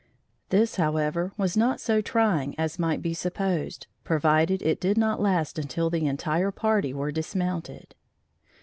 This, 0.49 0.77
however, 0.77 1.31
was 1.37 1.55
not 1.55 1.79
so 1.79 2.01
trying 2.01 2.57
as 2.57 2.79
might 2.79 3.03
be 3.03 3.13
supposed, 3.13 3.85
provided 4.03 4.63
it 4.63 4.81
did 4.81 4.97
not 4.97 5.21
last 5.21 5.59
until 5.59 5.91
the 5.91 6.07
entire 6.07 6.49
party 6.49 6.91
were 6.91 7.11
dismounted. 7.11 7.93